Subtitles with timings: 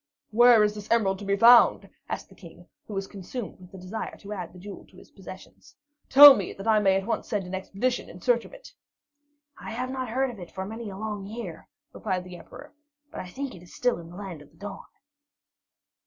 [0.31, 3.77] "Where is this emerald to be found?" asked the King, who was consumed with the
[3.77, 5.75] desire to add the jewel to his possessions.
[6.09, 8.73] "Tell me, that I may at once send an expedition in search of it."
[9.59, 12.73] "I have not heard of it for many a long year," replied the Emperor,
[13.11, 14.85] "but I think it is still in the Land of the Dawn."